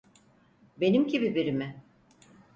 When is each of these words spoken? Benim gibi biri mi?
Benim 0.79 1.07
gibi 1.07 1.35
biri 1.35 1.51
mi? 1.51 1.83